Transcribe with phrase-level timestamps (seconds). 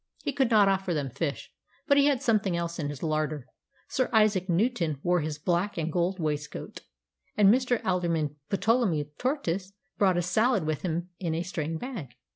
[0.23, 1.51] He could not offer them fish,
[1.87, 3.45] but he had something else in his larder.
[3.87, 6.79] Sir Isaac Newton wore his black and gold waistcoat,
[7.37, 7.79] And Mr.
[7.85, 12.15] Alderman Ptolemy Tortoise brought a salad with him in a string bag.